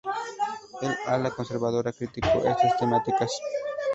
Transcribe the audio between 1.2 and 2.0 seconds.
conservadora